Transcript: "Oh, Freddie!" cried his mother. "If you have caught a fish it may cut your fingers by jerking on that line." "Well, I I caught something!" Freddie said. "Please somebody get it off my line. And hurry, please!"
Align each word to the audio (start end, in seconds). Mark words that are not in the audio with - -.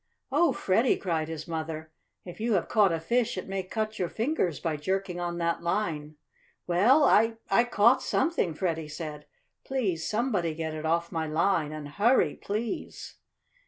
"Oh, 0.31 0.51
Freddie!" 0.51 0.97
cried 0.97 1.27
his 1.27 1.47
mother. 1.47 1.91
"If 2.25 2.39
you 2.39 2.53
have 2.53 2.67
caught 2.67 2.91
a 2.91 2.99
fish 2.99 3.37
it 3.37 3.47
may 3.47 3.61
cut 3.61 3.99
your 3.99 4.09
fingers 4.09 4.59
by 4.59 4.75
jerking 4.75 5.19
on 5.19 5.37
that 5.37 5.61
line." 5.61 6.15
"Well, 6.65 7.03
I 7.03 7.37
I 7.51 7.65
caught 7.65 8.01
something!" 8.01 8.55
Freddie 8.55 8.87
said. 8.89 9.27
"Please 9.63 10.03
somebody 10.09 10.55
get 10.55 10.73
it 10.73 10.87
off 10.87 11.11
my 11.11 11.27
line. 11.27 11.71
And 11.71 11.87
hurry, 11.87 12.33
please!" 12.35 13.17